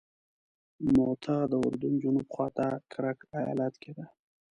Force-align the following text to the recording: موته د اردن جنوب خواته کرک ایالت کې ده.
موته 0.95 1.35
د 1.51 1.53
اردن 1.65 1.93
جنوب 2.01 2.27
خواته 2.33 2.67
کرک 2.91 3.19
ایالت 3.39 3.73
کې 3.81 3.91
ده. 3.97 4.05